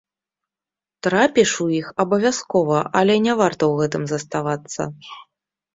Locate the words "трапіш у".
1.07-1.69